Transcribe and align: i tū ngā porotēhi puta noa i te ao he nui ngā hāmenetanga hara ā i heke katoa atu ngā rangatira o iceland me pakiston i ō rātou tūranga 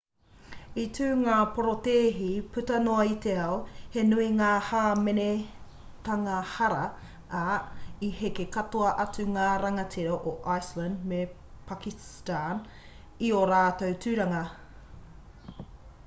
i 0.83 0.83
tū 0.97 1.07
ngā 1.17 1.33
porotēhi 1.55 2.29
puta 2.55 2.77
noa 2.85 3.03
i 3.09 3.11
te 3.25 3.33
ao 3.41 3.57
he 3.95 4.05
nui 4.13 4.25
ngā 4.39 4.47
hāmenetanga 4.69 6.39
hara 6.55 6.79
ā 7.41 7.59
i 8.09 8.11
heke 8.23 8.47
katoa 8.57 8.95
atu 9.05 9.27
ngā 9.37 9.45
rangatira 9.65 10.17
o 10.33 10.35
iceland 10.57 11.05
me 11.15 11.21
pakiston 11.73 12.65
i 13.29 13.33
ō 13.45 13.45
rātou 13.55 13.95
tūranga 14.09 14.43